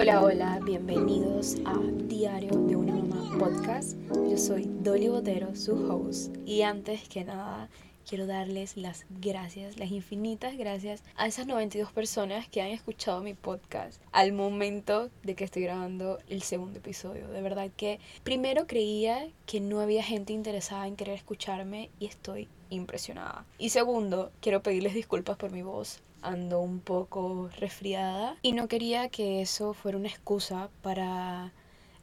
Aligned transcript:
Hola, 0.00 0.22
hola, 0.22 0.60
bienvenidos 0.64 1.56
a 1.64 1.76
Diario 2.04 2.52
de 2.52 2.76
una 2.76 2.94
Mamá 2.94 3.36
Podcast. 3.36 3.98
Yo 4.30 4.38
soy 4.38 4.70
Dolly 4.80 5.08
Botero, 5.08 5.56
su 5.56 5.74
host, 5.90 6.36
y 6.46 6.62
antes 6.62 7.08
que 7.08 7.24
nada 7.24 7.68
quiero 8.08 8.28
darles 8.28 8.76
las 8.76 9.06
gracias, 9.10 9.76
las 9.76 9.90
infinitas 9.90 10.56
gracias 10.56 11.02
a 11.16 11.26
esas 11.26 11.48
92 11.48 11.90
personas 11.90 12.46
que 12.46 12.62
han 12.62 12.68
escuchado 12.68 13.22
mi 13.22 13.34
podcast 13.34 14.00
al 14.12 14.32
momento 14.32 15.10
de 15.24 15.34
que 15.34 15.42
estoy 15.42 15.64
grabando 15.64 16.20
el 16.28 16.42
segundo 16.42 16.78
episodio. 16.78 17.26
De 17.26 17.42
verdad 17.42 17.68
que 17.76 17.98
primero 18.22 18.68
creía 18.68 19.28
que 19.46 19.58
no 19.58 19.80
había 19.80 20.04
gente 20.04 20.32
interesada 20.32 20.86
en 20.86 20.94
querer 20.94 21.16
escucharme 21.16 21.90
y 21.98 22.06
estoy 22.06 22.46
impresionada. 22.70 23.44
Y 23.58 23.70
segundo, 23.70 24.30
quiero 24.40 24.62
pedirles 24.62 24.94
disculpas 24.94 25.36
por 25.36 25.50
mi 25.50 25.62
voz 25.62 26.02
ando 26.22 26.60
un 26.60 26.80
poco 26.80 27.48
resfriada 27.58 28.36
y 28.42 28.52
no 28.52 28.68
quería 28.68 29.08
que 29.08 29.40
eso 29.40 29.74
fuera 29.74 29.98
una 29.98 30.08
excusa 30.08 30.70
para 30.82 31.52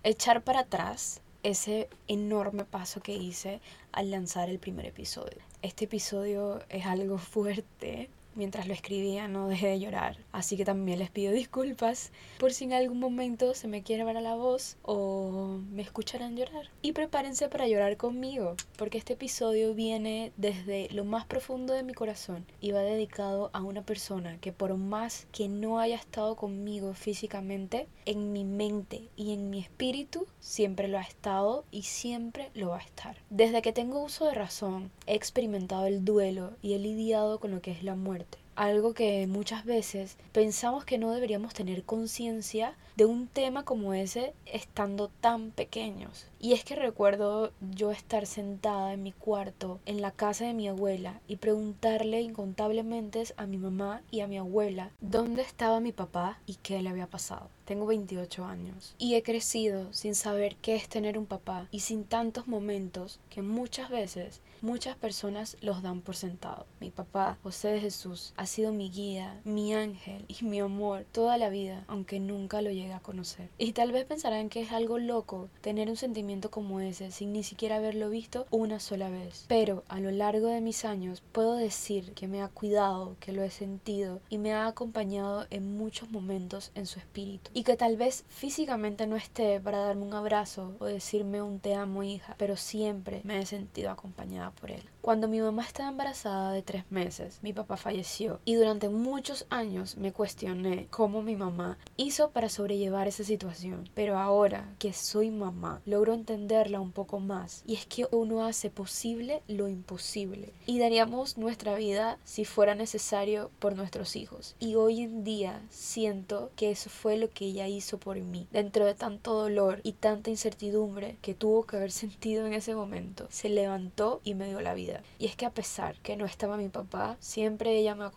echar 0.04 0.44
para 0.44 0.62
atrás 0.62 1.22
ese 1.44 1.90
enorme 2.08 2.66
paso 2.66 3.02
que 3.02 3.16
hice 3.16 3.62
al 3.92 4.10
lanzar 4.10 4.50
el 4.50 4.60
primer 4.60 4.86
episodio. 4.88 5.38
Este 5.62 5.86
episodio 5.86 6.62
es 6.70 6.86
algo 6.86 7.18
fuerte 7.34 8.10
mientras 8.36 8.68
lo 8.68 8.74
escribía 8.74 9.28
no 9.28 9.48
dejé 9.48 9.68
de 9.68 9.80
llorar. 9.80 10.18
Así 10.32 10.58
que 10.58 10.66
también 10.66 11.00
les 11.00 11.10
pido 11.10 11.32
disculpas 11.32 12.12
por 12.38 12.54
si 12.54 12.66
en 12.66 12.74
algún 12.74 13.00
momento 13.00 13.54
se 13.54 13.68
me 13.68 13.84
quiere 13.84 14.04
ver 14.04 14.18
a 14.18 14.22
la 14.22 14.36
voz 14.36 14.78
o 14.84 15.60
me 15.72 15.82
escucharán 15.82 16.36
llorar. 16.36 16.70
Y 16.82 16.92
prepárense 16.92 17.48
para 17.48 17.68
llorar 17.68 17.98
conmigo, 17.98 18.56
porque 18.78 18.98
este 18.98 19.14
episodio 19.14 19.74
viene 19.74 20.32
desde 20.38 20.90
lo 20.92 21.06
más 21.06 21.26
profundo 21.26 21.74
de 21.74 21.84
mi 21.84 21.94
corazón 21.94 22.46
y 22.60 22.72
va 22.72 22.82
dedicado 22.82 23.50
a 23.54 23.62
una 23.62 23.84
persona 23.84 24.38
que 24.40 24.52
por 24.52 24.76
más 24.76 25.28
que 25.32 25.48
no 25.48 25.80
haya 25.80 25.96
estado 25.96 26.36
conmigo 26.36 26.94
físicamente, 26.94 27.88
en 28.06 28.34
mi 28.34 28.44
mente 28.44 29.10
y 29.16 29.34
en 29.34 29.50
mi 29.50 29.60
espíritu 29.60 30.28
siempre 30.40 30.88
lo 30.88 30.98
ha 30.98 31.02
estado 31.02 31.66
y 31.72 31.84
siempre 31.84 32.52
lo 32.54 32.70
va 32.70 32.78
a 32.78 32.84
estar. 32.84 33.18
Desde 33.30 33.62
que 33.62 33.74
tengo 33.74 34.04
uso 34.04 34.26
de 34.26 34.34
razón, 34.34 34.92
he 35.08 35.16
experimentado 35.16 35.86
el 35.86 36.06
duelo 36.06 36.54
y 36.62 36.74
he 36.74 36.80
lidiado 36.80 37.40
con 37.40 37.52
lo 37.52 37.62
que 37.62 37.72
es 37.72 37.84
la 37.84 37.96
muerte 37.96 38.25
limited. 38.26 38.45
Algo 38.56 38.94
que 38.94 39.28
muchas 39.28 39.66
veces 39.66 40.18
pensamos 40.32 40.86
que 40.86 40.98
no 40.98 41.12
deberíamos 41.12 41.54
tener 41.54 41.84
conciencia 41.84 42.76
de 42.96 43.06
un 43.06 43.28
tema 43.28 43.64
como 43.64 43.94
ese 43.94 44.34
estando 44.46 45.10
tan 45.10 45.52
pequeños. 45.52 46.28
Y 46.40 46.54
es 46.54 46.64
que 46.64 46.76
recuerdo 46.76 47.52
yo 47.60 47.92
estar 47.92 48.26
sentada 48.26 48.94
en 48.94 49.04
mi 49.04 49.12
cuarto, 49.12 49.80
en 49.86 50.02
la 50.02 50.12
casa 50.12 50.46
de 50.46 50.54
mi 50.54 50.68
abuela, 50.68 51.20
y 51.28 51.38
preguntarle 51.38 52.22
incontablemente 52.22 53.24
a 53.38 53.46
mi 53.46 53.58
mamá 53.58 54.02
y 54.12 54.22
a 54.22 54.28
mi 54.28 54.38
abuela 54.38 54.92
dónde 55.02 55.42
estaba 55.42 55.80
mi 55.80 55.92
papá 55.92 56.40
y 56.46 56.56
qué 56.56 56.82
le 56.82 56.90
había 56.90 57.08
pasado. 57.08 57.50
Tengo 57.66 57.88
28 57.88 58.46
años 58.46 58.96
y 59.00 59.16
he 59.16 59.24
crecido 59.24 59.92
sin 59.92 60.14
saber 60.14 60.56
qué 60.58 60.76
es 60.76 60.88
tener 60.88 61.18
un 61.18 61.26
papá 61.26 61.68
y 61.72 61.80
sin 61.80 62.04
tantos 62.04 62.48
momentos 62.48 63.20
que 63.30 63.42
muchas 63.42 63.90
veces 63.90 64.42
muchas 64.62 64.96
personas 64.96 65.58
los 65.62 65.82
dan 65.82 66.02
por 66.02 66.16
sentado. 66.16 66.68
Mi 66.80 66.92
papá, 66.92 67.38
José 67.42 67.70
de 67.70 67.82
Jesús, 67.82 68.34
sido 68.46 68.72
mi 68.72 68.90
guía, 68.90 69.40
mi 69.44 69.74
ángel 69.74 70.26
y 70.28 70.44
mi 70.46 70.60
amor 70.60 71.06
toda 71.12 71.38
la 71.38 71.50
vida, 71.50 71.84
aunque 71.88 72.20
nunca 72.20 72.62
lo 72.62 72.72
llegué 72.72 72.94
a 72.94 73.00
conocer. 73.00 73.50
Y 73.58 73.74
tal 73.74 73.92
vez 73.92 74.06
pensarán 74.06 74.50
que 74.50 74.62
es 74.62 74.72
algo 74.72 74.98
loco 74.98 75.50
tener 75.62 75.90
un 75.90 75.98
sentimiento 75.98 76.52
como 76.52 76.80
ese 76.80 77.12
sin 77.12 77.34
ni 77.34 77.44
siquiera 77.44 77.78
haberlo 77.78 78.10
visto 78.10 78.46
una 78.52 78.80
sola 78.80 79.10
vez. 79.10 79.46
Pero 79.48 79.84
a 79.88 80.00
lo 80.00 80.12
largo 80.12 80.48
de 80.48 80.62
mis 80.62 80.86
años 80.86 81.22
puedo 81.32 81.56
decir 81.56 82.14
que 82.14 82.28
me 82.28 82.42
ha 82.42 82.48
cuidado, 82.48 83.16
que 83.20 83.32
lo 83.32 83.44
he 83.44 83.50
sentido 83.50 84.20
y 84.30 84.38
me 84.38 84.54
ha 84.54 84.68
acompañado 84.68 85.46
en 85.50 85.78
muchos 85.78 86.10
momentos 86.12 86.72
en 86.76 86.86
su 86.86 87.00
espíritu 87.00 87.52
y 87.54 87.64
que 87.64 87.78
tal 87.78 87.98
vez 87.98 88.26
físicamente 88.28 89.08
no 89.08 89.16
esté 89.16 89.60
para 89.60 89.80
darme 89.80 90.04
un 90.04 90.14
abrazo 90.14 90.74
o 90.80 90.86
decirme 90.86 91.42
un 91.42 91.60
te 91.60 91.76
amo 91.76 92.04
hija, 92.04 92.36
pero 92.38 92.56
siempre 92.56 93.22
me 93.24 93.40
he 93.40 93.46
sentido 93.46 93.92
acompañada 93.92 94.52
por 94.52 94.72
él. 94.72 94.84
Cuando 95.02 95.28
mi 95.28 95.40
mamá 95.40 95.64
estaba 95.64 95.90
embarazada 95.90 96.52
de 96.52 96.62
tres 96.62 96.84
meses, 96.90 97.40
mi 97.42 97.54
papá 97.54 97.78
falleció 97.78 98.35
y 98.46 98.56
durante 98.56 98.90
muchos 98.90 99.46
años 99.50 99.98
me 99.98 100.12
cuestioné 100.12 100.88
cómo 100.90 101.22
mi 101.22 101.36
mamá 101.36 101.78
hizo 101.98 102.32
para 102.32 102.50
sobrellevar 102.50 103.08
esa 103.08 103.24
situación. 103.24 103.90
Pero 103.94 104.18
ahora 104.18 104.74
que 104.80 104.94
soy 104.94 105.32
mamá, 105.32 105.82
logro 105.86 106.14
entenderla 106.14 106.80
un 106.80 106.92
poco 106.92 107.20
más 107.20 107.64
y 107.66 107.76
es 107.76 107.86
que 107.86 108.08
uno 108.12 108.46
hace 108.46 108.70
posible 108.70 109.42
lo 109.48 109.68
imposible 109.68 110.54
y 110.66 110.80
daríamos 110.80 111.38
nuestra 111.38 111.76
vida 111.76 112.18
si 112.24 112.46
fuera 112.46 112.76
necesario 112.76 113.52
por 113.60 113.76
nuestros 113.76 114.16
hijos. 114.16 114.56
Y 114.60 114.76
hoy 114.76 115.02
en 115.02 115.24
día 115.24 115.62
siento 115.70 116.52
que 116.56 116.72
eso 116.72 116.90
fue 116.90 117.18
lo 117.18 117.30
que 117.32 117.46
ella 117.46 117.68
hizo 117.68 117.98
por 117.98 118.18
mí. 118.18 118.48
Dentro 118.52 118.86
de 118.86 118.96
tanto 118.96 119.34
dolor 119.34 119.82
y 119.84 119.94
tanta 119.94 120.30
incertidumbre 120.30 121.18
que 121.22 121.34
tuvo 121.34 121.66
que 121.66 121.78
haber 121.78 121.92
sentido 121.92 122.46
en 122.46 122.54
ese 122.54 122.76
momento, 122.76 123.28
se 123.30 123.50
levantó 123.50 124.22
y 124.24 124.34
me 124.34 124.48
dio 124.48 124.62
la 124.62 124.74
vida. 124.74 125.02
Y 125.20 125.26
es 125.26 125.36
que 125.36 125.46
a 125.46 125.54
pesar 125.54 125.96
que 126.02 126.18
no 126.18 126.26
estaba 126.26 126.58
mi 126.58 126.70
papá, 126.70 127.18
siempre 127.20 127.78
ella 127.78 127.96
me 127.96 128.06
ha 128.06 128.10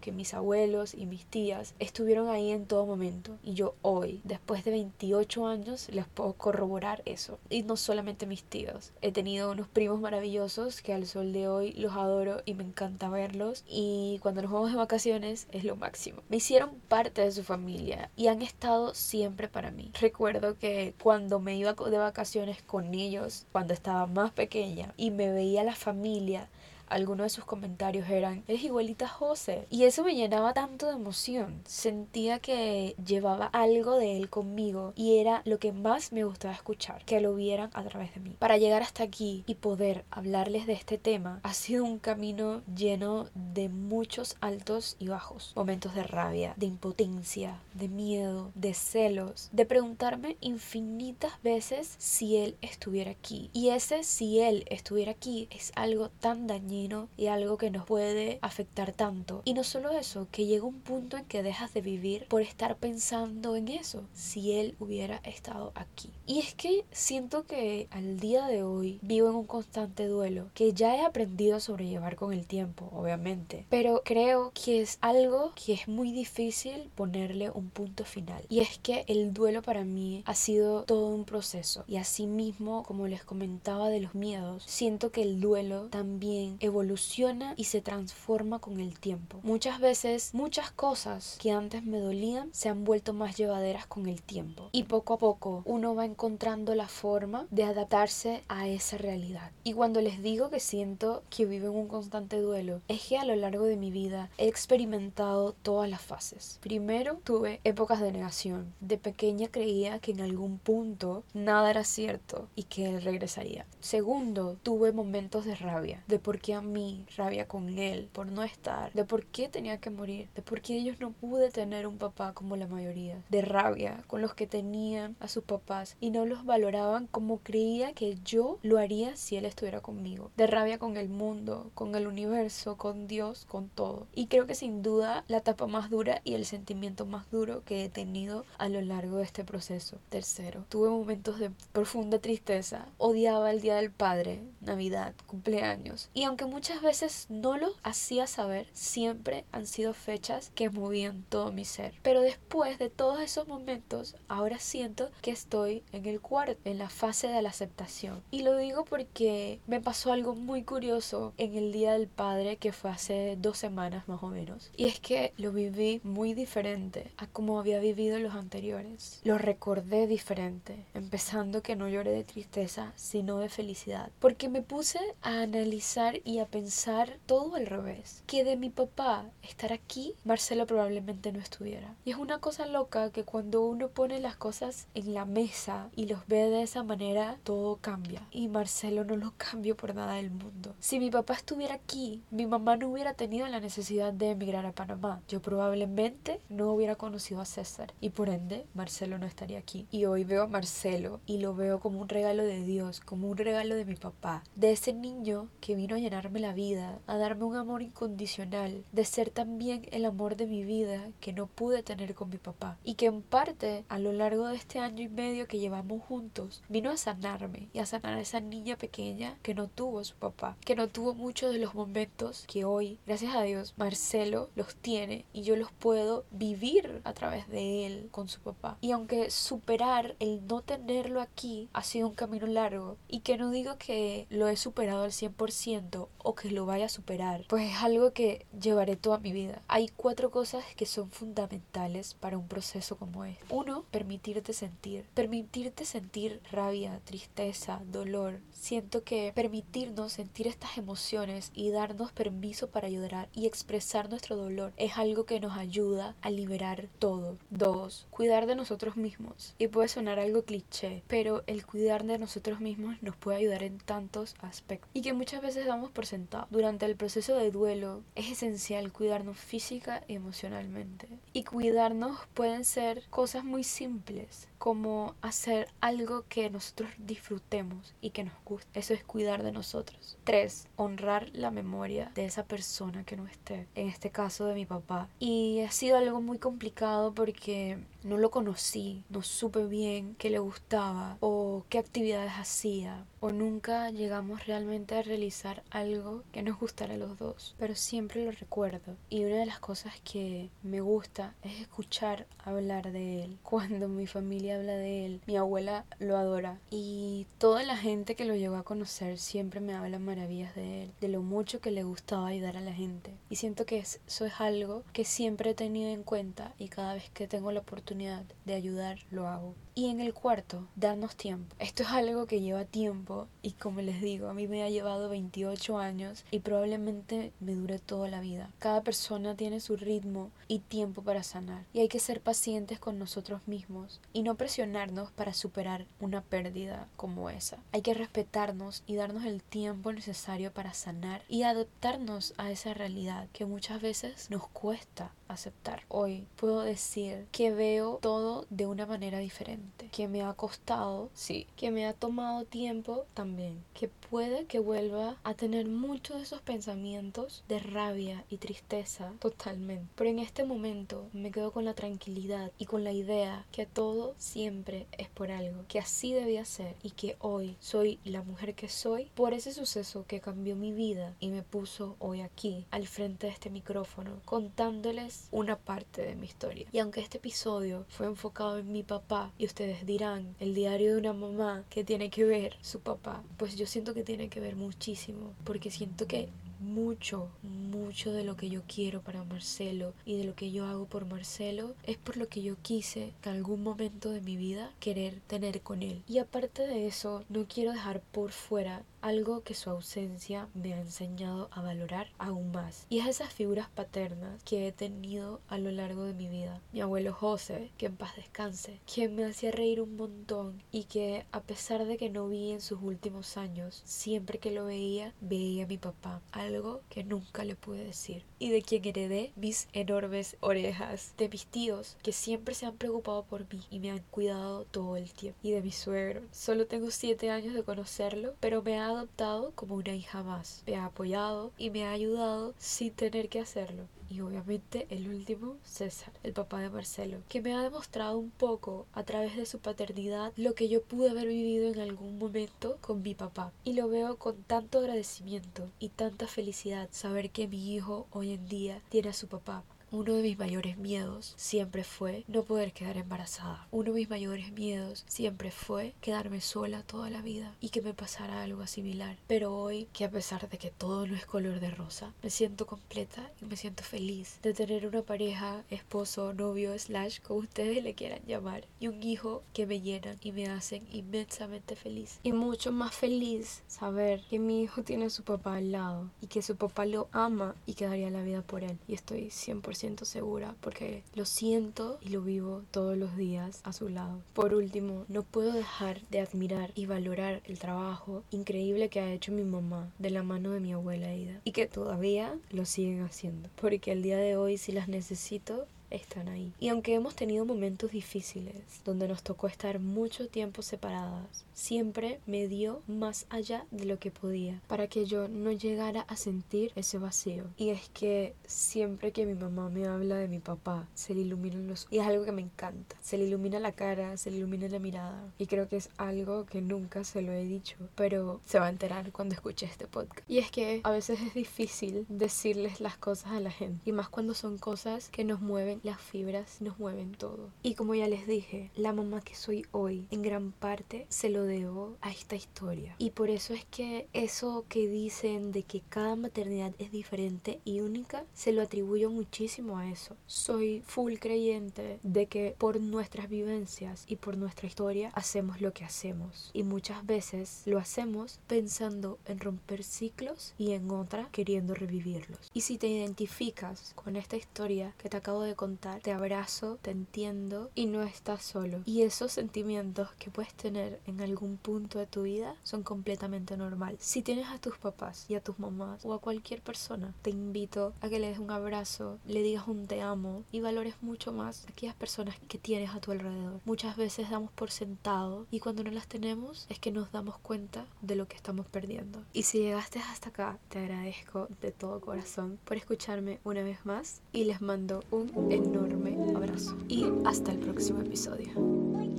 que 0.00 0.12
mis 0.12 0.34
abuelos 0.34 0.94
y 0.94 1.06
mis 1.06 1.26
tías 1.26 1.74
estuvieron 1.78 2.28
ahí 2.28 2.50
en 2.50 2.66
todo 2.66 2.86
momento. 2.86 3.36
Y 3.42 3.54
yo 3.54 3.74
hoy, 3.82 4.20
después 4.24 4.64
de 4.64 4.70
28 4.72 5.46
años, 5.46 5.88
les 5.90 6.06
puedo 6.06 6.32
corroborar 6.34 7.02
eso. 7.04 7.38
Y 7.48 7.62
no 7.62 7.76
solamente 7.76 8.26
mis 8.26 8.42
tíos. 8.42 8.92
He 9.02 9.12
tenido 9.12 9.50
unos 9.52 9.68
primos 9.68 10.00
maravillosos 10.00 10.80
que 10.80 10.92
al 10.92 11.06
sol 11.06 11.32
de 11.32 11.48
hoy 11.48 11.72
los 11.72 11.92
adoro 11.92 12.42
y 12.44 12.54
me 12.54 12.64
encanta 12.64 13.08
verlos. 13.08 13.64
Y 13.68 14.18
cuando 14.22 14.42
nos 14.42 14.50
vamos 14.50 14.70
de 14.70 14.76
vacaciones 14.76 15.46
es 15.52 15.64
lo 15.64 15.76
máximo. 15.76 16.22
Me 16.28 16.36
hicieron 16.38 16.70
parte 16.88 17.22
de 17.22 17.32
su 17.32 17.42
familia 17.42 18.10
y 18.16 18.28
han 18.28 18.42
estado 18.42 18.94
siempre 18.94 19.48
para 19.48 19.70
mí. 19.70 19.90
Recuerdo 20.00 20.58
que 20.58 20.94
cuando 21.02 21.40
me 21.40 21.56
iba 21.56 21.72
de 21.74 21.98
vacaciones 21.98 22.62
con 22.62 22.94
ellos, 22.94 23.46
cuando 23.52 23.74
estaba 23.74 24.06
más 24.06 24.32
pequeña 24.32 24.94
y 24.96 25.10
me 25.10 25.32
veía 25.32 25.64
la 25.64 25.74
familia, 25.74 26.48
algunos 26.88 27.24
de 27.26 27.30
sus 27.30 27.44
comentarios 27.44 28.08
eran, 28.08 28.44
eres 28.48 28.64
igualita 28.64 29.06
a 29.06 29.08
José. 29.08 29.66
Y 29.70 29.84
eso 29.84 30.04
me 30.04 30.14
llenaba 30.14 30.52
tanto 30.52 30.86
de 30.86 30.94
emoción. 30.94 31.62
Sentía 31.64 32.38
que 32.38 32.94
llevaba 33.04 33.46
algo 33.46 33.96
de 33.96 34.16
él 34.16 34.28
conmigo 34.28 34.92
y 34.96 35.18
era 35.18 35.42
lo 35.44 35.58
que 35.58 35.72
más 35.72 36.12
me 36.12 36.24
gustaba 36.24 36.54
escuchar, 36.54 37.04
que 37.04 37.20
lo 37.20 37.34
vieran 37.34 37.70
a 37.74 37.84
través 37.84 38.14
de 38.14 38.20
mí. 38.20 38.36
Para 38.38 38.58
llegar 38.58 38.82
hasta 38.82 39.02
aquí 39.02 39.44
y 39.46 39.54
poder 39.54 40.04
hablarles 40.10 40.66
de 40.66 40.74
este 40.74 40.98
tema 40.98 41.40
ha 41.42 41.54
sido 41.54 41.84
un 41.84 41.98
camino 41.98 42.62
lleno 42.74 43.28
de 43.34 43.68
muchos 43.68 44.36
altos 44.40 44.96
y 44.98 45.08
bajos. 45.08 45.52
Momentos 45.56 45.94
de 45.94 46.02
rabia, 46.02 46.54
de 46.56 46.66
impotencia, 46.66 47.60
de 47.74 47.88
miedo, 47.88 48.50
de 48.54 48.74
celos, 48.74 49.48
de 49.52 49.66
preguntarme 49.66 50.36
infinitas 50.40 51.32
veces 51.42 51.94
si 51.98 52.36
él 52.36 52.56
estuviera 52.60 53.12
aquí. 53.12 53.50
Y 53.52 53.70
ese 53.70 54.02
si 54.02 54.40
él 54.40 54.64
estuviera 54.68 55.12
aquí 55.12 55.48
es 55.50 55.72
algo 55.76 56.10
tan 56.20 56.46
dañino 56.46 56.73
y 57.16 57.26
algo 57.28 57.56
que 57.56 57.70
nos 57.70 57.86
puede 57.86 58.38
afectar 58.42 58.92
tanto. 58.92 59.42
Y 59.44 59.54
no 59.54 59.64
solo 59.64 59.90
eso, 59.90 60.26
que 60.30 60.46
llega 60.46 60.64
un 60.64 60.80
punto 60.80 61.16
en 61.16 61.24
que 61.24 61.42
dejas 61.42 61.72
de 61.72 61.80
vivir 61.80 62.26
por 62.28 62.42
estar 62.42 62.76
pensando 62.76 63.56
en 63.56 63.68
eso, 63.68 64.02
si 64.12 64.52
él 64.52 64.74
hubiera 64.80 65.16
estado 65.24 65.72
aquí. 65.74 66.10
Y 66.26 66.40
es 66.40 66.54
que 66.54 66.84
siento 66.90 67.44
que 67.44 67.86
al 67.90 68.18
día 68.18 68.46
de 68.46 68.62
hoy 68.62 68.98
vivo 69.02 69.28
en 69.28 69.36
un 69.36 69.46
constante 69.46 70.06
duelo 70.06 70.48
que 70.54 70.72
ya 70.72 70.96
he 70.96 71.04
aprendido 71.04 71.56
a 71.56 71.60
sobrellevar 71.60 72.16
con 72.16 72.32
el 72.32 72.46
tiempo, 72.46 72.90
obviamente, 72.92 73.66
pero 73.68 74.02
creo 74.04 74.52
que 74.52 74.80
es 74.80 74.98
algo 75.00 75.52
que 75.54 75.74
es 75.74 75.86
muy 75.88 76.12
difícil 76.12 76.90
ponerle 76.94 77.50
un 77.50 77.70
punto 77.70 78.04
final. 78.04 78.42
Y 78.48 78.60
es 78.60 78.78
que 78.78 79.04
el 79.06 79.32
duelo 79.32 79.62
para 79.62 79.84
mí 79.84 80.22
ha 80.26 80.34
sido 80.34 80.84
todo 80.84 81.08
un 81.08 81.24
proceso 81.24 81.84
y 81.86 81.96
así 81.96 82.26
mismo, 82.26 82.82
como 82.82 83.06
les 83.06 83.24
comentaba 83.24 83.88
de 83.88 84.00
los 84.00 84.14
miedos, 84.14 84.64
siento 84.66 85.10
que 85.10 85.22
el 85.22 85.40
duelo 85.40 85.88
también 85.88 86.56
evoluciona 86.64 87.54
y 87.56 87.64
se 87.64 87.80
transforma 87.80 88.58
con 88.58 88.80
el 88.80 88.98
tiempo. 88.98 89.40
Muchas 89.42 89.80
veces 89.80 90.30
muchas 90.34 90.70
cosas 90.70 91.36
que 91.40 91.50
antes 91.50 91.84
me 91.84 91.98
dolían 91.98 92.50
se 92.52 92.68
han 92.68 92.84
vuelto 92.84 93.12
más 93.12 93.36
llevaderas 93.36 93.86
con 93.86 94.06
el 94.06 94.22
tiempo 94.22 94.68
y 94.72 94.84
poco 94.84 95.14
a 95.14 95.18
poco 95.18 95.62
uno 95.64 95.94
va 95.94 96.04
encontrando 96.04 96.74
la 96.74 96.88
forma 96.88 97.46
de 97.50 97.64
adaptarse 97.64 98.42
a 98.48 98.68
esa 98.68 98.98
realidad. 98.98 99.50
Y 99.62 99.72
cuando 99.72 100.00
les 100.00 100.22
digo 100.22 100.50
que 100.50 100.60
siento 100.60 101.22
que 101.30 101.46
vivo 101.46 101.68
en 101.68 101.76
un 101.76 101.88
constante 101.88 102.40
duelo, 102.40 102.80
es 102.88 103.02
que 103.06 103.18
a 103.18 103.24
lo 103.24 103.36
largo 103.36 103.64
de 103.64 103.76
mi 103.76 103.90
vida 103.90 104.30
he 104.38 104.48
experimentado 104.48 105.54
todas 105.62 105.88
las 105.88 106.00
fases. 106.00 106.58
Primero 106.62 107.18
tuve 107.24 107.60
épocas 107.64 108.00
de 108.00 108.12
negación. 108.12 108.72
De 108.80 108.98
pequeña 108.98 109.48
creía 109.48 109.98
que 109.98 110.12
en 110.12 110.20
algún 110.20 110.58
punto 110.58 111.24
nada 111.32 111.70
era 111.70 111.84
cierto 111.84 112.48
y 112.54 112.64
que 112.64 112.86
él 112.86 113.02
regresaría. 113.02 113.66
Segundo, 113.80 114.56
tuve 114.62 114.92
momentos 114.92 115.44
de 115.44 115.54
rabia, 115.54 116.02
de 116.08 116.18
por 116.18 116.38
qué 116.38 116.53
qué 116.54 116.58
a 116.58 116.62
mí, 116.62 117.04
rabia 117.16 117.48
con 117.48 117.78
él 117.78 118.08
por 118.12 118.26
no 118.26 118.42
estar, 118.44 118.92
de 118.92 119.04
por 119.04 119.26
qué 119.26 119.48
tenía 119.48 119.78
que 119.78 119.90
morir, 119.90 120.28
de 120.34 120.42
por 120.42 120.60
qué 120.60 120.76
ellos 120.76 121.00
no 121.00 121.10
pude 121.10 121.50
tener 121.50 121.86
un 121.86 121.98
papá 121.98 122.32
como 122.32 122.56
la 122.56 122.68
mayoría, 122.68 123.22
de 123.28 123.42
rabia 123.42 124.04
con 124.06 124.22
los 124.22 124.34
que 124.34 124.46
tenían 124.46 125.16
a 125.20 125.28
sus 125.28 125.42
papás 125.42 125.96
y 126.00 126.10
no 126.10 126.26
los 126.26 126.44
valoraban 126.44 127.08
como 127.08 127.38
creía 127.38 127.92
que 127.92 128.18
yo 128.24 128.58
lo 128.62 128.78
haría 128.78 129.16
si 129.16 129.36
él 129.36 129.46
estuviera 129.46 129.80
conmigo, 129.80 130.30
de 130.36 130.46
rabia 130.46 130.78
con 130.78 130.96
el 130.96 131.08
mundo, 131.08 131.70
con 131.74 131.94
el 131.96 132.06
universo, 132.06 132.76
con 132.76 133.06
Dios, 133.08 133.46
con 133.46 133.68
todo. 133.68 134.06
Y 134.14 134.26
creo 134.26 134.46
que 134.46 134.54
sin 134.54 134.82
duda 134.82 135.24
la 135.26 135.38
etapa 135.38 135.66
más 135.66 135.90
dura 135.90 136.20
y 136.24 136.34
el 136.34 136.44
sentimiento 136.44 137.06
más 137.06 137.30
duro 137.30 137.62
que 137.64 137.84
he 137.84 137.88
tenido 137.88 138.44
a 138.58 138.68
lo 138.68 138.80
largo 138.80 139.16
de 139.16 139.24
este 139.24 139.44
proceso. 139.44 139.98
Tercero, 140.08 140.64
tuve 140.68 140.88
momentos 140.88 141.38
de 141.38 141.50
profunda 141.72 142.18
tristeza, 142.18 142.86
odiaba 142.98 143.50
el 143.50 143.60
Día 143.60 143.76
del 143.76 143.90
Padre, 143.90 144.42
Navidad, 144.60 145.14
cumpleaños. 145.26 146.10
Y 146.14 146.24
aunque 146.24 146.43
muchas 146.48 146.82
veces 146.82 147.26
no 147.28 147.56
lo 147.56 147.74
hacía 147.82 148.26
saber, 148.26 148.66
siempre 148.72 149.44
han 149.52 149.66
sido 149.66 149.94
fechas 149.94 150.50
que 150.54 150.70
movían 150.70 151.24
todo 151.28 151.52
mi 151.52 151.64
ser. 151.64 151.94
Pero 152.02 152.20
después 152.20 152.78
de 152.78 152.90
todos 152.90 153.20
esos 153.20 153.48
momentos, 153.48 154.16
ahora 154.28 154.58
siento 154.58 155.10
que 155.22 155.30
estoy 155.30 155.82
en 155.92 156.06
el 156.06 156.20
cuarto, 156.20 156.58
en 156.64 156.78
la 156.78 156.88
fase 156.88 157.28
de 157.28 157.42
la 157.42 157.50
aceptación. 157.50 158.22
Y 158.30 158.42
lo 158.42 158.56
digo 158.56 158.84
porque 158.84 159.60
me 159.66 159.80
pasó 159.80 160.12
algo 160.12 160.34
muy 160.34 160.62
curioso 160.62 161.32
en 161.36 161.54
el 161.54 161.72
Día 161.72 161.92
del 161.92 162.08
Padre 162.08 162.56
que 162.56 162.72
fue 162.72 162.90
hace 162.90 163.36
dos 163.38 163.58
semanas 163.58 164.08
más 164.08 164.22
o 164.22 164.28
menos. 164.28 164.70
Y 164.76 164.86
es 164.86 165.00
que 165.00 165.32
lo 165.36 165.52
viví 165.52 166.00
muy 166.04 166.34
diferente 166.34 167.12
a 167.16 167.26
como 167.26 167.58
había 167.58 167.78
vivido 167.78 168.18
los 168.18 168.34
anteriores. 168.34 169.20
Lo 169.24 169.38
recordé 169.38 170.06
diferente, 170.06 170.86
empezando 170.94 171.62
que 171.62 171.76
no 171.76 171.88
lloré 171.88 172.12
de 172.12 172.24
tristeza, 172.24 172.92
sino 172.96 173.38
de 173.38 173.48
felicidad. 173.48 174.10
Porque 174.18 174.48
me 174.48 174.62
puse 174.62 174.98
a 175.22 175.42
analizar 175.42 176.20
y 176.24 176.33
a 176.38 176.46
pensar 176.46 177.18
todo 177.26 177.56
al 177.56 177.66
revés. 177.66 178.22
Que 178.26 178.44
de 178.44 178.56
mi 178.56 178.70
papá 178.70 179.26
estar 179.42 179.72
aquí, 179.72 180.14
Marcelo 180.24 180.66
probablemente 180.66 181.32
no 181.32 181.38
estuviera. 181.38 181.94
Y 182.04 182.10
es 182.10 182.16
una 182.16 182.38
cosa 182.38 182.66
loca 182.66 183.10
que 183.10 183.24
cuando 183.24 183.64
uno 183.64 183.88
pone 183.88 184.20
las 184.20 184.36
cosas 184.36 184.86
en 184.94 185.14
la 185.14 185.24
mesa 185.24 185.88
y 185.96 186.06
los 186.06 186.26
ve 186.26 186.50
de 186.50 186.62
esa 186.62 186.82
manera, 186.82 187.38
todo 187.44 187.76
cambia. 187.76 188.26
Y 188.30 188.48
Marcelo 188.48 189.04
no 189.04 189.16
lo 189.16 189.32
cambio 189.38 189.76
por 189.76 189.94
nada 189.94 190.14
del 190.14 190.30
mundo. 190.30 190.74
Si 190.80 190.98
mi 190.98 191.10
papá 191.10 191.34
estuviera 191.34 191.74
aquí, 191.74 192.22
mi 192.30 192.46
mamá 192.46 192.76
no 192.76 192.88
hubiera 192.88 193.14
tenido 193.14 193.46
la 193.48 193.60
necesidad 193.60 194.12
de 194.12 194.30
emigrar 194.30 194.66
a 194.66 194.72
Panamá. 194.72 195.20
Yo 195.28 195.40
probablemente 195.40 196.40
no 196.48 196.72
hubiera 196.72 196.96
conocido 196.96 197.40
a 197.40 197.44
César 197.44 197.92
y 198.00 198.10
por 198.10 198.28
ende 198.28 198.66
Marcelo 198.74 199.18
no 199.18 199.26
estaría 199.26 199.58
aquí. 199.58 199.86
Y 199.90 200.04
hoy 200.06 200.24
veo 200.24 200.44
a 200.44 200.48
Marcelo 200.48 201.20
y 201.26 201.38
lo 201.38 201.54
veo 201.54 201.80
como 201.80 202.00
un 202.00 202.08
regalo 202.08 202.42
de 202.42 202.62
Dios, 202.62 203.00
como 203.00 203.28
un 203.28 203.36
regalo 203.36 203.74
de 203.74 203.84
mi 203.84 203.96
papá, 203.96 204.42
de 204.56 204.72
ese 204.72 204.92
niño 204.92 205.48
que 205.60 205.74
vino 205.74 205.96
a 205.96 205.98
llenarme 206.24 206.40
la 206.40 206.54
vida, 206.54 206.98
a 207.06 207.18
darme 207.18 207.44
un 207.44 207.56
amor 207.56 207.82
incondicional, 207.82 208.84
de 208.92 209.04
ser 209.04 209.30
también 209.30 209.86
el 209.92 210.06
amor 210.06 210.36
de 210.36 210.46
mi 210.46 210.64
vida 210.64 211.10
que 211.20 211.34
no 211.34 211.46
pude 211.46 211.82
tener 211.82 212.14
con 212.14 212.30
mi 212.30 212.38
papá 212.38 212.78
y 212.82 212.94
que 212.94 213.06
en 213.06 213.20
parte 213.20 213.84
a 213.88 213.98
lo 213.98 214.12
largo 214.12 214.46
de 214.46 214.56
este 214.56 214.78
año 214.78 215.02
y 215.02 215.08
medio 215.08 215.46
que 215.46 215.58
llevamos 215.58 216.02
juntos 216.02 216.62
vino 216.70 216.90
a 216.90 216.96
sanarme 216.96 217.68
y 217.74 217.80
a 217.80 217.86
sanar 217.86 218.14
a 218.14 218.20
esa 218.20 218.40
niña 218.40 218.76
pequeña 218.76 219.36
que 219.42 219.54
no 219.54 219.68
tuvo 219.68 220.00
a 220.00 220.04
su 220.04 220.14
papá, 220.14 220.56
que 220.64 220.76
no 220.76 220.88
tuvo 220.88 221.14
muchos 221.14 221.52
de 221.52 221.58
los 221.58 221.74
momentos 221.74 222.44
que 222.46 222.64
hoy, 222.64 222.98
gracias 223.06 223.34
a 223.34 223.42
Dios, 223.42 223.74
Marcelo 223.76 224.48
los 224.54 224.76
tiene 224.76 225.26
y 225.34 225.42
yo 225.42 225.56
los 225.56 225.72
puedo 225.72 226.24
vivir 226.30 227.02
a 227.04 227.12
través 227.12 227.48
de 227.48 227.86
él 227.86 228.08
con 228.10 228.28
su 228.28 228.40
papá. 228.40 228.78
Y 228.80 228.92
aunque 228.92 229.30
superar 229.30 230.16
el 230.20 230.46
no 230.46 230.62
tenerlo 230.62 231.20
aquí 231.20 231.68
ha 231.74 231.82
sido 231.82 232.08
un 232.08 232.14
camino 232.14 232.46
largo 232.46 232.96
y 233.08 233.20
que 233.20 233.36
no 233.36 233.50
digo 233.50 233.76
que 233.76 234.26
lo 234.30 234.48
he 234.48 234.56
superado 234.56 235.04
al 235.04 235.12
100% 235.12 236.08
o 236.18 236.34
que 236.34 236.50
lo 236.50 236.66
vaya 236.66 236.86
a 236.86 236.88
superar, 236.88 237.44
pues 237.48 237.70
es 237.70 237.82
algo 237.82 238.12
que 238.12 238.46
llevaré 238.60 238.96
toda 238.96 239.18
mi 239.18 239.32
vida. 239.32 239.62
Hay 239.68 239.88
cuatro 239.88 240.30
cosas 240.30 240.64
que 240.76 240.86
son 240.86 241.10
fundamentales 241.10 242.14
para 242.14 242.38
un 242.38 242.48
proceso 242.48 242.96
como 242.96 243.24
este. 243.24 243.44
Uno, 243.50 243.84
permitirte 243.90 244.52
sentir. 244.52 245.04
Permitirte 245.14 245.84
sentir 245.84 246.40
rabia, 246.50 247.00
tristeza, 247.04 247.80
dolor. 247.90 248.40
Siento 248.52 249.04
que 249.04 249.32
permitirnos 249.34 250.12
sentir 250.12 250.46
estas 250.46 250.78
emociones 250.78 251.50
y 251.54 251.70
darnos 251.70 252.12
permiso 252.12 252.68
para 252.68 252.88
llorar 252.88 253.28
y 253.32 253.46
expresar 253.46 254.08
nuestro 254.08 254.36
dolor 254.36 254.72
es 254.76 254.96
algo 254.96 255.24
que 255.24 255.40
nos 255.40 255.56
ayuda 255.56 256.14
a 256.22 256.30
liberar 256.30 256.88
todo. 256.98 257.36
Dos, 257.50 258.06
cuidar 258.10 258.46
de 258.46 258.56
nosotros 258.56 258.96
mismos. 258.96 259.54
Y 259.58 259.68
puede 259.68 259.88
sonar 259.88 260.18
algo 260.18 260.44
cliché, 260.44 261.02
pero 261.06 261.42
el 261.46 261.66
cuidar 261.66 262.04
de 262.04 262.18
nosotros 262.18 262.60
mismos 262.60 262.96
nos 263.02 263.16
puede 263.16 263.38
ayudar 263.38 263.62
en 263.62 263.78
tantos 263.78 264.34
aspectos 264.40 264.90
y 264.94 265.02
que 265.02 265.12
muchas 265.12 265.42
veces 265.42 265.66
damos 265.66 265.90
por 265.90 266.03
Durante 266.50 266.86
el 266.86 266.96
proceso 266.96 267.36
de 267.36 267.50
duelo 267.50 268.02
es 268.14 268.30
esencial 268.30 268.92
cuidarnos 268.92 269.38
física 269.38 270.02
y 270.06 270.14
emocionalmente. 270.14 271.08
Y 271.32 271.44
cuidarnos 271.44 272.18
pueden 272.34 272.64
ser 272.64 273.04
cosas 273.10 273.44
muy 273.44 273.64
simples, 273.64 274.48
como 274.64 275.14
hacer 275.20 275.68
algo 275.82 276.24
que 276.26 276.48
nosotros 276.48 276.88
disfrutemos 276.96 277.92
y 278.00 278.10
que 278.12 278.24
nos 278.24 278.32
guste. 278.46 278.80
Eso 278.80 278.94
es 278.94 279.04
cuidar 279.04 279.42
de 279.42 279.52
nosotros. 279.52 280.16
Tres, 280.24 280.68
honrar 280.76 281.28
la 281.34 281.50
memoria 281.50 282.10
de 282.14 282.24
esa 282.24 282.44
persona 282.44 283.04
que 283.04 283.18
no 283.18 283.26
esté. 283.26 283.66
En 283.74 283.88
este 283.88 284.08
caso 284.08 284.46
de 284.46 284.54
mi 284.54 284.64
papá. 284.64 285.10
Y 285.18 285.60
ha 285.60 285.70
sido 285.70 285.98
algo 285.98 286.22
muy 286.22 286.38
complicado 286.38 287.12
porque 287.12 287.76
no 288.04 288.16
lo 288.16 288.30
conocí, 288.30 289.04
no 289.10 289.20
supe 289.20 289.66
bien 289.66 290.14
qué 290.18 290.30
le 290.30 290.38
gustaba 290.38 291.18
o 291.20 291.64
qué 291.68 291.78
actividades 291.78 292.32
hacía 292.32 293.04
o 293.20 293.30
nunca 293.30 293.90
llegamos 293.90 294.46
realmente 294.46 294.94
a 294.94 295.02
realizar 295.02 295.62
algo 295.70 296.22
que 296.30 296.42
nos 296.42 296.58
gustara 296.58 296.92
a 296.92 296.98
los 296.98 297.18
dos, 297.18 297.54
pero 297.58 297.74
siempre 297.74 298.22
lo 298.22 298.30
recuerdo 298.30 298.98
y 299.08 299.24
una 299.24 299.36
de 299.36 299.46
las 299.46 299.60
cosas 299.60 299.94
que 300.04 300.50
me 300.62 300.82
gusta 300.82 301.34
es 301.42 301.58
escuchar 301.58 302.26
hablar 302.44 302.92
de 302.92 303.24
él. 303.24 303.38
Cuando 303.42 303.88
mi 303.88 304.06
familia 304.06 304.53
habla 304.54 304.76
de 304.76 305.06
él, 305.06 305.20
mi 305.26 305.36
abuela 305.36 305.84
lo 305.98 306.16
adora 306.16 306.58
y 306.70 307.26
toda 307.38 307.62
la 307.62 307.76
gente 307.76 308.14
que 308.14 308.24
lo 308.24 308.34
llegó 308.34 308.56
a 308.56 308.62
conocer 308.62 309.18
siempre 309.18 309.60
me 309.60 309.74
habla 309.74 309.98
maravillas 309.98 310.54
de 310.54 310.84
él, 310.84 310.92
de 311.00 311.08
lo 311.08 311.22
mucho 311.22 311.60
que 311.60 311.70
le 311.70 311.82
gustaba 311.82 312.28
ayudar 312.28 312.56
a 312.56 312.60
la 312.60 312.72
gente 312.72 313.12
y 313.30 313.36
siento 313.36 313.66
que 313.66 313.78
eso 313.78 314.24
es 314.24 314.40
algo 314.40 314.82
que 314.92 315.04
siempre 315.04 315.50
he 315.50 315.54
tenido 315.54 315.90
en 315.90 316.02
cuenta 316.02 316.54
y 316.58 316.68
cada 316.68 316.94
vez 316.94 317.10
que 317.10 317.26
tengo 317.26 317.52
la 317.52 317.60
oportunidad 317.60 318.24
de 318.44 318.54
ayudar, 318.54 318.98
lo 319.10 319.28
hago. 319.28 319.54
Y 319.76 319.90
en 319.90 320.00
el 320.00 320.14
cuarto, 320.14 320.68
darnos 320.76 321.16
tiempo. 321.16 321.52
Esto 321.58 321.82
es 321.82 321.88
algo 321.88 322.26
que 322.26 322.40
lleva 322.40 322.64
tiempo 322.64 323.26
y 323.42 323.52
como 323.52 323.80
les 323.80 324.00
digo, 324.00 324.28
a 324.28 324.34
mí 324.34 324.46
me 324.46 324.62
ha 324.62 324.70
llevado 324.70 325.08
28 325.08 325.78
años 325.78 326.24
y 326.30 326.38
probablemente 326.38 327.32
me 327.40 327.56
dure 327.56 327.80
toda 327.80 328.08
la 328.08 328.20
vida. 328.20 328.50
Cada 328.60 328.82
persona 328.82 329.34
tiene 329.34 329.58
su 329.58 329.76
ritmo 329.76 330.30
y 330.46 330.60
tiempo 330.60 331.02
para 331.02 331.24
sanar 331.24 331.64
y 331.72 331.80
hay 331.80 331.88
que 331.88 331.98
ser 331.98 332.20
pacientes 332.20 332.78
con 332.78 333.00
nosotros 333.00 333.48
mismos 333.48 334.00
y 334.12 334.22
no 334.22 334.36
presionarnos 334.36 335.10
para 335.10 335.34
superar 335.34 335.86
una 335.98 336.20
pérdida 336.20 336.86
como 336.96 337.28
esa. 337.28 337.58
Hay 337.72 337.82
que 337.82 337.94
respetarnos 337.94 338.84
y 338.86 338.94
darnos 338.94 339.24
el 339.24 339.42
tiempo 339.42 339.92
necesario 339.92 340.52
para 340.52 340.72
sanar 340.72 341.22
y 341.28 341.42
adaptarnos 341.42 342.34
a 342.36 342.52
esa 342.52 342.74
realidad 342.74 343.26
que 343.32 343.44
muchas 343.44 343.82
veces 343.82 344.30
nos 344.30 344.46
cuesta 344.46 345.10
aceptar. 345.28 345.82
Hoy 345.88 346.26
puedo 346.36 346.60
decir 346.62 347.26
que 347.32 347.52
veo 347.52 347.98
todo 348.00 348.46
de 348.50 348.66
una 348.66 348.86
manera 348.86 349.18
diferente, 349.18 349.88
que 349.92 350.08
me 350.08 350.22
ha 350.22 350.32
costado, 350.34 351.10
sí, 351.14 351.46
que 351.56 351.70
me 351.70 351.86
ha 351.86 351.92
tomado 351.92 352.44
tiempo 352.44 353.06
también, 353.14 353.62
que 353.74 353.88
puede 353.88 354.46
que 354.46 354.58
vuelva 354.58 355.16
a 355.24 355.34
tener 355.34 355.66
muchos 355.66 356.16
de 356.16 356.22
esos 356.22 356.40
pensamientos 356.40 357.44
de 357.48 357.58
rabia 357.58 358.24
y 358.28 358.38
tristeza 358.38 359.12
totalmente. 359.18 359.88
Pero 359.96 360.10
en 360.10 360.18
este 360.18 360.44
momento 360.44 361.06
me 361.12 361.30
quedo 361.30 361.52
con 361.52 361.64
la 361.64 361.74
tranquilidad 361.74 362.52
y 362.58 362.66
con 362.66 362.84
la 362.84 362.92
idea 362.92 363.46
que 363.52 363.66
todo 363.66 364.14
siempre 364.18 364.86
es 364.92 365.08
por 365.08 365.30
algo, 365.30 365.64
que 365.68 365.78
así 365.78 366.12
debía 366.12 366.44
ser 366.44 366.76
y 366.82 366.90
que 366.90 367.16
hoy 367.20 367.56
soy 367.60 367.98
la 368.04 368.22
mujer 368.22 368.54
que 368.54 368.68
soy 368.68 369.10
por 369.14 369.32
ese 369.32 369.52
suceso 369.52 370.04
que 370.06 370.20
cambió 370.20 370.56
mi 370.56 370.72
vida 370.72 371.14
y 371.20 371.28
me 371.28 371.42
puso 371.42 371.96
hoy 371.98 372.20
aquí 372.20 372.66
al 372.70 372.86
frente 372.86 373.26
de 373.26 373.32
este 373.32 373.50
micrófono 373.50 374.20
contándoles 374.24 375.13
una 375.30 375.56
parte 375.56 376.02
de 376.02 376.14
mi 376.14 376.26
historia. 376.26 376.66
Y 376.72 376.78
aunque 376.78 377.00
este 377.00 377.18
episodio 377.18 377.84
fue 377.88 378.06
enfocado 378.06 378.58
en 378.58 378.72
mi 378.72 378.82
papá 378.82 379.32
y 379.38 379.46
ustedes 379.46 379.86
dirán 379.86 380.34
el 380.40 380.54
diario 380.54 380.92
de 380.92 380.98
una 380.98 381.12
mamá 381.12 381.64
que 381.70 381.84
tiene 381.84 382.10
que 382.10 382.24
ver 382.24 382.56
su 382.60 382.80
papá, 382.80 383.22
pues 383.36 383.56
yo 383.56 383.66
siento 383.66 383.94
que 383.94 384.02
tiene 384.02 384.28
que 384.28 384.40
ver 384.40 384.56
muchísimo 384.56 385.32
porque 385.44 385.70
siento 385.70 386.06
que 386.06 386.28
mucho, 386.64 387.28
mucho 387.42 388.12
de 388.12 388.24
lo 388.24 388.36
que 388.36 388.48
yo 388.48 388.62
quiero 388.66 389.02
para 389.02 389.22
Marcelo 389.24 389.92
y 390.04 390.16
de 390.16 390.24
lo 390.24 390.34
que 390.34 390.50
yo 390.50 390.66
hago 390.66 390.86
por 390.86 391.04
Marcelo 391.04 391.74
es 391.84 391.98
por 391.98 392.16
lo 392.16 392.28
que 392.28 392.42
yo 392.42 392.56
quise 392.62 393.12
en 393.22 393.32
algún 393.32 393.62
momento 393.62 394.10
de 394.10 394.20
mi 394.20 394.36
vida 394.36 394.72
querer 394.80 395.20
tener 395.26 395.60
con 395.60 395.82
él. 395.82 396.02
Y 396.08 396.18
aparte 396.18 396.66
de 396.66 396.86
eso, 396.86 397.24
no 397.28 397.46
quiero 397.46 397.72
dejar 397.72 398.00
por 398.00 398.32
fuera 398.32 398.82
algo 399.04 399.42
que 399.42 399.52
su 399.52 399.68
ausencia 399.68 400.48
me 400.54 400.72
ha 400.72 400.78
enseñado 400.78 401.50
a 401.52 401.60
valorar 401.60 402.08
aún 402.16 402.52
más. 402.52 402.86
Y 402.88 403.00
es 403.00 403.06
esas 403.06 403.34
figuras 403.34 403.68
paternas 403.68 404.42
que 404.44 404.66
he 404.66 404.72
tenido 404.72 405.42
a 405.48 405.58
lo 405.58 405.70
largo 405.70 406.04
de 406.04 406.14
mi 406.14 406.26
vida. 406.26 406.62
Mi 406.72 406.80
abuelo 406.80 407.12
José, 407.12 407.70
que 407.76 407.84
en 407.84 407.96
paz 407.96 408.16
descanse, 408.16 408.80
quien 408.90 409.14
me 409.14 409.26
hacía 409.26 409.50
reír 409.50 409.82
un 409.82 409.96
montón 409.96 410.62
y 410.72 410.84
que 410.84 411.26
a 411.32 411.42
pesar 411.42 411.84
de 411.84 411.98
que 411.98 412.08
no 412.08 412.28
vi 412.28 412.52
en 412.52 412.62
sus 412.62 412.80
últimos 412.80 413.36
años, 413.36 413.82
siempre 413.84 414.38
que 414.38 414.50
lo 414.50 414.64
veía, 414.64 415.12
veía 415.20 415.64
a 415.64 415.68
mi 415.68 415.76
papá, 415.76 416.22
algo 416.32 416.80
que 416.88 417.04
nunca 417.04 417.44
le 417.44 417.56
pude 417.56 417.84
decir. 417.84 418.24
Y 418.38 418.48
de 418.48 418.62
quien 418.62 418.86
heredé 418.86 419.32
mis 419.36 419.68
enormes 419.74 420.38
orejas, 420.40 421.12
de 421.18 421.28
mis 421.28 421.44
tíos, 421.44 421.98
que 422.02 422.12
siempre 422.12 422.54
se 422.54 422.64
han 422.64 422.76
preocupado 422.76 423.24
por 423.24 423.42
mí 423.52 423.60
y 423.70 423.80
me 423.80 423.90
han 423.90 424.02
cuidado 424.10 424.64
todo 424.64 424.96
el 424.96 425.12
tiempo, 425.12 425.38
y 425.42 425.50
de 425.50 425.60
mi 425.60 425.72
suegro. 425.72 426.22
Solo 426.32 426.66
tengo 426.66 426.90
siete 426.90 427.28
años 427.28 427.52
de 427.52 427.64
conocerlo, 427.64 428.34
pero 428.40 428.62
me 428.62 428.78
ha 428.78 428.93
adoptado 428.94 429.52
como 429.54 429.74
una 429.74 429.94
hija 429.94 430.22
más. 430.22 430.62
Me 430.66 430.76
ha 430.76 430.86
apoyado 430.86 431.52
y 431.58 431.70
me 431.70 431.84
ha 431.84 431.90
ayudado 431.90 432.54
sin 432.58 432.92
tener 432.92 433.28
que 433.28 433.40
hacerlo 433.40 433.88
y 434.10 434.20
obviamente 434.20 434.86
el 434.90 435.08
último, 435.08 435.56
César, 435.64 436.12
el 436.22 436.32
papá 436.32 436.60
de 436.60 436.70
Marcelo, 436.70 437.18
que 437.28 437.40
me 437.40 437.54
ha 437.54 437.62
demostrado 437.62 438.18
un 438.18 438.30
poco 438.30 438.86
a 438.92 439.02
través 439.02 439.36
de 439.36 439.46
su 439.46 439.58
paternidad 439.58 440.32
lo 440.36 440.54
que 440.54 440.68
yo 440.68 440.82
pude 440.82 441.10
haber 441.10 441.26
vivido 441.26 441.72
en 441.72 441.80
algún 441.80 442.18
momento 442.18 442.78
con 442.80 443.02
mi 443.02 443.14
papá. 443.14 443.52
Y 443.64 443.72
lo 443.72 443.88
veo 443.88 444.16
con 444.16 444.36
tanto 444.44 444.78
agradecimiento 444.78 445.68
y 445.78 445.88
tanta 445.88 446.26
felicidad 446.26 446.88
saber 446.92 447.30
que 447.30 447.48
mi 447.48 447.74
hijo 447.74 448.06
hoy 448.12 448.32
en 448.32 448.48
día 448.48 448.80
tiene 448.88 449.08
a 449.08 449.14
su 449.14 449.26
papá. 449.26 449.64
Uno 449.94 450.14
de 450.14 450.22
mis 450.22 450.36
mayores 450.36 450.76
miedos 450.76 451.34
siempre 451.36 451.84
fue 451.84 452.24
no 452.26 452.42
poder 452.42 452.72
quedar 452.72 452.96
embarazada. 452.96 453.68
Uno 453.70 453.92
de 453.92 454.00
mis 454.00 454.10
mayores 454.10 454.50
miedos 454.50 455.04
siempre 455.06 455.52
fue 455.52 455.94
quedarme 456.00 456.40
sola 456.40 456.82
toda 456.82 457.10
la 457.10 457.22
vida 457.22 457.54
y 457.60 457.68
que 457.68 457.80
me 457.80 457.94
pasara 457.94 458.42
algo 458.42 458.66
similar. 458.66 459.16
Pero 459.28 459.56
hoy, 459.56 459.86
que 459.92 460.04
a 460.04 460.10
pesar 460.10 460.48
de 460.48 460.58
que 460.58 460.72
todo 460.72 461.06
no 461.06 461.14
es 461.14 461.26
color 461.26 461.60
de 461.60 461.70
rosa, 461.70 462.12
me 462.24 462.30
siento 462.30 462.66
completa 462.66 463.30
y 463.40 463.44
me 463.44 463.56
siento 463.56 463.84
feliz 463.84 464.40
de 464.42 464.52
tener 464.52 464.84
una 464.88 465.02
pareja, 465.02 465.62
esposo, 465.70 466.34
novio, 466.34 466.76
slash, 466.76 467.20
como 467.20 467.38
ustedes 467.38 467.84
le 467.84 467.94
quieran 467.94 468.22
llamar, 468.26 468.66
y 468.80 468.88
un 468.88 469.00
hijo 469.00 469.44
que 469.52 469.64
me 469.64 469.80
llenan 469.80 470.18
y 470.20 470.32
me 470.32 470.48
hacen 470.48 470.88
inmensamente 470.90 471.76
feliz. 471.76 472.18
Y 472.24 472.32
mucho 472.32 472.72
más 472.72 472.96
feliz 472.96 473.62
saber 473.68 474.24
que 474.28 474.40
mi 474.40 474.60
hijo 474.60 474.82
tiene 474.82 475.04
a 475.04 475.10
su 475.10 475.22
papá 475.22 475.54
al 475.54 475.70
lado 475.70 476.10
y 476.20 476.26
que 476.26 476.42
su 476.42 476.56
papá 476.56 476.84
lo 476.84 477.06
ama 477.12 477.54
y 477.64 477.74
que 477.74 477.86
daría 477.86 478.10
la 478.10 478.24
vida 478.24 478.42
por 478.42 478.64
él. 478.64 478.76
Y 478.88 478.94
estoy 478.94 479.26
100% 479.26 479.83
siento 479.84 480.06
segura 480.06 480.54
porque 480.62 481.02
lo 481.14 481.26
siento 481.26 481.98
y 482.00 482.08
lo 482.08 482.22
vivo 482.22 482.62
todos 482.70 482.96
los 482.96 483.18
días 483.18 483.60
a 483.64 483.74
su 483.74 483.90
lado. 483.90 484.22
Por 484.32 484.54
último, 484.54 485.04
no 485.08 485.22
puedo 485.22 485.52
dejar 485.52 486.00
de 486.08 486.20
admirar 486.20 486.72
y 486.74 486.86
valorar 486.86 487.42
el 487.44 487.58
trabajo 487.58 488.22
increíble 488.30 488.88
que 488.88 489.00
ha 489.00 489.12
hecho 489.12 489.30
mi 489.30 489.44
mamá 489.44 489.92
de 489.98 490.08
la 490.08 490.22
mano 490.22 490.52
de 490.52 490.60
mi 490.60 490.72
abuela 490.72 491.14
Ida 491.14 491.38
y 491.44 491.52
que 491.52 491.66
todavía 491.66 492.34
lo 492.50 492.64
siguen 492.64 493.02
haciendo. 493.02 493.50
Porque 493.60 493.92
el 493.92 494.02
día 494.02 494.16
de 494.16 494.38
hoy 494.38 494.56
si 494.56 494.72
las 494.72 494.88
necesito 494.88 495.66
están 495.96 496.28
ahí. 496.28 496.52
Y 496.60 496.68
aunque 496.68 496.94
hemos 496.94 497.14
tenido 497.14 497.44
momentos 497.44 497.90
difíciles, 497.90 498.54
donde 498.84 499.08
nos 499.08 499.22
tocó 499.22 499.46
estar 499.46 499.78
mucho 499.78 500.28
tiempo 500.28 500.62
separadas, 500.62 501.44
siempre 501.54 502.20
me 502.26 502.48
dio 502.48 502.82
más 502.86 503.26
allá 503.30 503.66
de 503.70 503.84
lo 503.84 503.98
que 503.98 504.10
podía, 504.10 504.60
para 504.66 504.86
que 504.86 505.06
yo 505.06 505.28
no 505.28 505.52
llegara 505.52 506.02
a 506.02 506.16
sentir 506.16 506.72
ese 506.74 506.98
vacío. 506.98 507.44
Y 507.56 507.70
es 507.70 507.88
que 507.90 508.34
siempre 508.46 509.12
que 509.12 509.26
mi 509.26 509.34
mamá 509.34 509.68
me 509.68 509.86
habla 509.86 510.16
de 510.16 510.28
mi 510.28 510.38
papá, 510.38 510.86
se 510.94 511.14
le 511.14 511.22
iluminan 511.22 511.68
los... 511.68 511.86
Y 511.90 511.98
es 511.98 512.06
algo 512.06 512.24
que 512.24 512.32
me 512.32 512.42
encanta. 512.42 512.96
Se 513.00 513.18
le 513.18 513.24
ilumina 513.24 513.60
la 513.60 513.72
cara, 513.72 514.16
se 514.16 514.30
le 514.30 514.38
ilumina 514.38 514.68
la 514.68 514.78
mirada. 514.78 515.32
Y 515.38 515.46
creo 515.46 515.68
que 515.68 515.76
es 515.76 515.90
algo 515.96 516.46
que 516.46 516.60
nunca 516.60 517.04
se 517.04 517.22
lo 517.22 517.32
he 517.32 517.44
dicho, 517.44 517.76
pero 517.94 518.40
se 518.46 518.58
va 518.58 518.66
a 518.66 518.70
enterar 518.70 519.12
cuando 519.12 519.34
escuche 519.34 519.66
este 519.66 519.86
podcast. 519.86 520.28
Y 520.28 520.38
es 520.38 520.50
que 520.50 520.80
a 520.84 520.90
veces 520.90 521.20
es 521.20 521.34
difícil 521.34 522.06
decirles 522.08 522.80
las 522.80 522.96
cosas 522.96 523.32
a 523.32 523.40
la 523.40 523.50
gente, 523.50 523.82
y 523.84 523.92
más 523.92 524.08
cuando 524.08 524.34
son 524.34 524.58
cosas 524.58 525.08
que 525.08 525.24
nos 525.24 525.40
mueven 525.40 525.80
las 525.84 526.00
fibras 526.00 526.60
nos 526.60 526.78
mueven 526.78 527.12
todo. 527.12 527.50
Y 527.62 527.74
como 527.74 527.94
ya 527.94 528.08
les 528.08 528.26
dije, 528.26 528.70
la 528.74 528.92
mamá 528.92 529.20
que 529.20 529.34
soy 529.34 529.66
hoy 529.70 530.06
en 530.10 530.22
gran 530.22 530.50
parte 530.50 531.06
se 531.10 531.28
lo 531.28 531.44
debo 531.44 531.96
a 532.00 532.10
esta 532.10 532.34
historia. 532.34 532.96
Y 532.98 533.10
por 533.10 533.30
eso 533.30 533.52
es 533.54 533.64
que 533.66 534.08
eso 534.12 534.64
que 534.68 534.88
dicen 534.88 535.52
de 535.52 535.62
que 535.62 535.82
cada 535.82 536.16
maternidad 536.16 536.72
es 536.78 536.90
diferente 536.90 537.60
y 537.64 537.80
única, 537.80 538.24
se 538.32 538.52
lo 538.52 538.62
atribuyo 538.62 539.10
muchísimo 539.10 539.78
a 539.78 539.90
eso. 539.90 540.16
Soy 540.26 540.82
full 540.86 541.14
creyente 541.14 541.98
de 542.02 542.26
que 542.26 542.54
por 542.58 542.80
nuestras 542.80 543.28
vivencias 543.28 544.04
y 544.08 544.16
por 544.16 544.38
nuestra 544.38 544.66
historia 544.66 545.10
hacemos 545.14 545.60
lo 545.60 545.72
que 545.72 545.84
hacemos. 545.84 546.50
Y 546.54 546.62
muchas 546.62 547.04
veces 547.04 547.62
lo 547.66 547.78
hacemos 547.78 548.40
pensando 548.46 549.18
en 549.26 549.38
romper 549.38 549.84
ciclos 549.84 550.54
y 550.56 550.72
en 550.72 550.90
otra 550.90 551.28
queriendo 551.30 551.74
revivirlos. 551.74 552.50
Y 552.54 552.62
si 552.62 552.78
te 552.78 552.88
identificas 552.88 553.92
con 553.94 554.16
esta 554.16 554.36
historia 554.36 554.94
que 554.96 555.10
te 555.10 555.18
acabo 555.18 555.42
de 555.42 555.54
contar, 555.54 555.73
te 555.76 556.12
abrazo, 556.12 556.78
te 556.82 556.90
entiendo 556.90 557.70
y 557.74 557.86
no 557.86 558.02
estás 558.02 558.42
solo. 558.42 558.80
Y 558.84 559.02
esos 559.02 559.32
sentimientos 559.32 560.10
que 560.18 560.30
puedes 560.30 560.54
tener 560.54 561.00
en 561.06 561.20
algún 561.20 561.56
punto 561.56 561.98
de 561.98 562.06
tu 562.06 562.22
vida 562.22 562.54
son 562.62 562.82
completamente 562.82 563.56
normal. 563.56 563.96
Si 564.00 564.22
tienes 564.22 564.48
a 564.48 564.58
tus 564.58 564.78
papás 564.78 565.26
y 565.28 565.34
a 565.34 565.40
tus 565.40 565.58
mamás 565.58 566.04
o 566.04 566.14
a 566.14 566.20
cualquier 566.20 566.62
persona, 566.62 567.14
te 567.22 567.30
invito 567.30 567.92
a 568.00 568.08
que 568.08 568.18
le 568.18 568.28
des 568.28 568.38
un 568.38 568.50
abrazo, 568.50 569.18
le 569.26 569.42
digas 569.42 569.68
un 569.68 569.86
te 569.86 570.00
amo 570.00 570.44
y 570.52 570.60
valores 570.60 570.94
mucho 571.02 571.32
más 571.32 571.66
aquellas 571.68 571.94
personas 571.94 572.36
que 572.48 572.58
tienes 572.58 572.90
a 572.90 573.00
tu 573.00 573.12
alrededor. 573.12 573.60
Muchas 573.64 573.96
veces 573.96 574.30
damos 574.30 574.50
por 574.52 574.70
sentado 574.70 575.46
y 575.50 575.60
cuando 575.60 575.84
no 575.84 575.90
las 575.90 576.06
tenemos 576.06 576.66
es 576.68 576.78
que 576.78 576.90
nos 576.90 577.12
damos 577.12 577.38
cuenta 577.38 577.86
de 578.02 578.16
lo 578.16 578.26
que 578.28 578.36
estamos 578.36 578.66
perdiendo. 578.66 579.22
Y 579.32 579.44
si 579.44 579.58
llegaste 579.58 579.98
hasta 579.98 580.30
acá, 580.30 580.58
te 580.68 580.78
agradezco 580.78 581.48
de 581.60 581.72
todo 581.72 582.00
corazón 582.00 582.58
por 582.64 582.76
escucharme 582.76 583.40
una 583.44 583.62
vez 583.62 583.84
más 583.84 584.20
y 584.32 584.44
les 584.44 584.60
mando 584.60 585.02
un 585.10 585.30
enorme 585.54 586.16
abrazo 586.34 586.76
y 586.88 587.04
hasta 587.24 587.52
el 587.52 587.58
próximo 587.58 588.00
episodio. 588.00 588.48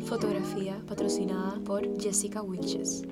Fotografía 0.05 0.81
patrocinada 0.87 1.59
por 1.63 1.99
Jessica 1.99 2.41
Witches. 2.41 3.03